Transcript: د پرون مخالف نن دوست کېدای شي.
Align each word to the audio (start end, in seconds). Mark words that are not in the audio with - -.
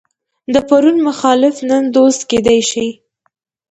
د 0.53 0.55
پرون 0.67 0.97
مخالف 1.07 1.55
نن 1.69 1.83
دوست 1.95 2.21
کېدای 2.29 2.59
شي. 2.71 2.87